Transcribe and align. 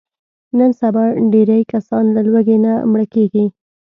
نن 0.57 0.71
سبا 0.79 1.03
ډېری 1.31 1.61
کسان 1.71 2.05
له 2.15 2.21
لوږې 2.29 2.57
نه 2.65 2.73
مړه 2.91 3.05
کېږي. 3.13 3.45